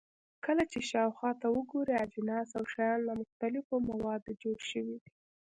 کله 0.45 0.63
چې 0.71 0.79
شاوخوا 0.89 1.31
ته 1.41 1.47
وګورئ، 1.55 1.95
اجناس 2.05 2.49
او 2.57 2.63
شیان 2.73 2.99
له 3.07 3.13
مختلفو 3.21 3.73
موادو 3.89 4.31
جوړ 4.43 4.57
شوي 4.71 4.97
دي. 5.03 5.09